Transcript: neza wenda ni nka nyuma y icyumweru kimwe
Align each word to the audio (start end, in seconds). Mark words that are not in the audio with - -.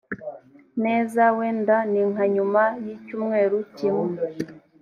neza 0.83 1.21
wenda 1.37 1.75
ni 1.91 2.01
nka 2.11 2.25
nyuma 2.35 2.63
y 2.85 2.87
icyumweru 2.95 3.57
kimwe 3.75 4.13